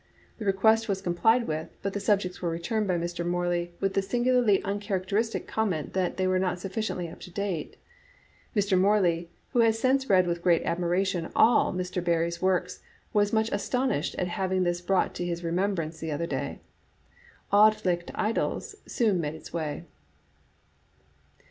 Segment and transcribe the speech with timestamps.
[0.39, 3.23] The request was com plied with, but the subjects were returned by Mr.
[3.23, 7.77] Mor ley with the singularly uncharacteristic comment that they were not sufficiently up to date.
[8.55, 8.75] Mr.
[8.79, 12.03] Morley, who has since read with great admiration all Mr.
[12.03, 12.81] Barrie's works,
[13.13, 16.61] was much astonished at having this brought to his remembrance the other day."
[17.53, 19.85] Auld Licht Idylls" soon made its way.